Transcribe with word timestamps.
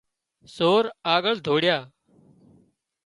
سور 0.55 0.83
آڳۯ 1.15 1.37
ڌوڙيا 1.45 1.77